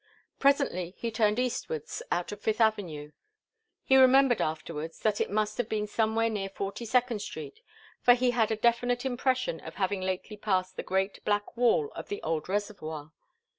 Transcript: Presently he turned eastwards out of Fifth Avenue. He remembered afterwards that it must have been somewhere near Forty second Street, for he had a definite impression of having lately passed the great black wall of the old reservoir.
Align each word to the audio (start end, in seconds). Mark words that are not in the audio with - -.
Presently 0.39 0.95
he 0.97 1.11
turned 1.11 1.37
eastwards 1.37 2.01
out 2.11 2.31
of 2.31 2.41
Fifth 2.41 2.59
Avenue. 2.59 3.11
He 3.83 3.97
remembered 3.97 4.41
afterwards 4.41 4.97
that 5.01 5.21
it 5.21 5.29
must 5.29 5.59
have 5.59 5.69
been 5.69 5.85
somewhere 5.85 6.27
near 6.27 6.49
Forty 6.49 6.85
second 6.85 7.21
Street, 7.21 7.59
for 8.01 8.15
he 8.15 8.31
had 8.31 8.49
a 8.49 8.55
definite 8.55 9.05
impression 9.05 9.59
of 9.59 9.75
having 9.75 10.01
lately 10.01 10.37
passed 10.37 10.75
the 10.75 10.81
great 10.81 11.23
black 11.23 11.55
wall 11.55 11.91
of 11.91 12.07
the 12.07 12.19
old 12.23 12.49
reservoir. 12.49 13.11